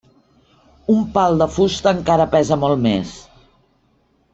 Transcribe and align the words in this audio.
Un 0.93 1.03
pal 1.19 1.37
de 1.43 1.49
fusta 1.57 1.95
encara 1.99 2.29
pesa 2.35 2.61
molt 2.67 2.85
més. 2.91 3.17